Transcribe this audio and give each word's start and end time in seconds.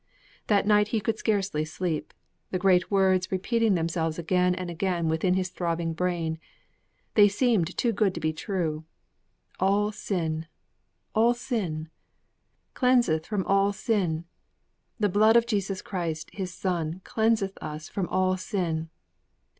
That 0.47 0.65
night 0.65 0.87
he 0.87 0.99
could 0.99 1.19
scarcely 1.19 1.63
sleep; 1.63 2.11
the 2.49 2.57
great 2.57 2.89
words 2.89 3.31
repeated 3.31 3.75
themselves 3.75 4.17
again 4.17 4.55
and 4.55 4.67
again 4.67 5.09
within 5.09 5.35
his 5.35 5.49
throbbing 5.51 5.93
brain; 5.93 6.39
they 7.13 7.27
seemed 7.27 7.77
too 7.77 7.91
good 7.91 8.15
to 8.15 8.19
be 8.19 8.33
true. 8.33 8.83
'All 9.59 9.91
sin! 9.91 10.47
All 11.13 11.35
sin!' 11.35 11.87
'Cleanseth 12.73 13.27
from 13.27 13.45
all 13.45 13.71
sin!' 13.73 14.25
'_The 14.99 15.13
blood 15.13 15.37
of 15.37 15.45
Jesus 15.45 15.83
Christ, 15.83 16.31
His 16.33 16.51
Son, 16.51 17.01
cleanseth 17.03 17.55
us 17.61 17.87
from 17.87 18.07
all 18.09 18.37
sin. 18.37 18.89